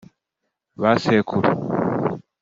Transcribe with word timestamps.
ba 0.81 0.91
sekuru 1.03 1.49